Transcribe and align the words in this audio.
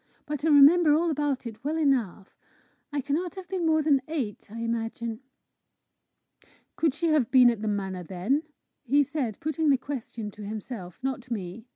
"But 0.25 0.43
I 0.43 0.47
remember 0.47 0.95
all 0.95 1.11
about 1.11 1.45
it 1.45 1.63
well 1.63 1.77
enough. 1.77 2.35
I 2.91 3.01
cannot 3.01 3.35
have 3.35 3.47
been 3.47 3.67
more 3.67 3.83
than 3.83 4.01
eight, 4.07 4.49
I 4.51 4.61
imagine." 4.61 5.19
"Could 6.75 6.95
she 6.95 7.09
have 7.09 7.29
been 7.29 7.51
at 7.51 7.61
the 7.61 7.67
manor 7.67 8.01
then?" 8.01 8.41
he 8.83 9.03
said, 9.03 9.39
putting 9.39 9.69
the 9.69 9.77
question 9.77 10.31
to 10.31 10.43
himself, 10.43 10.97
not 11.03 11.29
me. 11.29 11.67